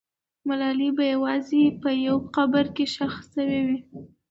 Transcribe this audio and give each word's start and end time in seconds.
ملالۍ 0.47 0.89
به 0.97 1.03
یوازې 1.13 1.63
په 1.81 1.89
یو 2.05 2.17
قبر 2.35 2.65
کې 2.75 2.85
ښخ 2.93 3.13
سوې 3.33 3.59
وي. 3.67 3.79